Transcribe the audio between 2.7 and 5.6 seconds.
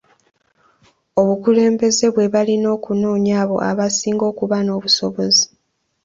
okunoonya, abo abasinga okuba n’obusobozi.